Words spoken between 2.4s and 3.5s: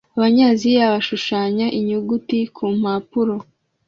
kumpapuro